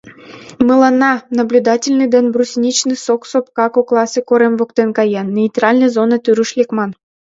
[0.67, 6.89] Мыланна, Наблюдательный ден Брусничный кок сопка кокласе корем воктен каен, нейтральный зона тӱрыш лекман.